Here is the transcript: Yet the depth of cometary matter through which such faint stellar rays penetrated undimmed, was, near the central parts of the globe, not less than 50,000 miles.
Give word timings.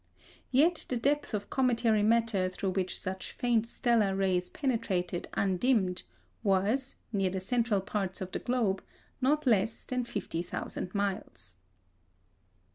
Yet 0.49 0.87
the 0.89 0.97
depth 0.97 1.31
of 1.35 1.51
cometary 1.51 2.01
matter 2.01 2.49
through 2.49 2.71
which 2.71 2.99
such 2.99 3.31
faint 3.31 3.67
stellar 3.67 4.15
rays 4.15 4.49
penetrated 4.49 5.27
undimmed, 5.35 6.01
was, 6.41 6.95
near 7.13 7.29
the 7.29 7.39
central 7.39 7.81
parts 7.81 8.19
of 8.19 8.31
the 8.31 8.39
globe, 8.39 8.81
not 9.21 9.45
less 9.45 9.85
than 9.85 10.03
50,000 10.05 10.95
miles. 10.95 11.57